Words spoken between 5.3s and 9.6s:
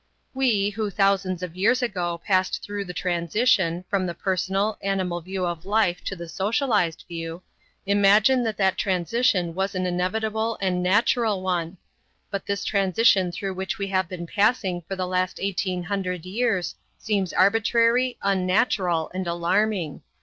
of life to the socialized view, imagine that that transition